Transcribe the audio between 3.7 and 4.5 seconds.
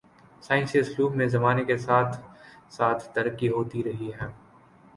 رہی ہے